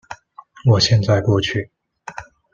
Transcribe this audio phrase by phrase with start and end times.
[0.65, 1.69] 我現在過去